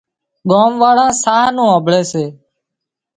ڳام 0.49 0.71
واۯان 0.81 1.11
ساهَه 1.23 1.49
نُون 1.55 1.67
هانمڀۯي 1.71 2.03
سي 2.11 2.25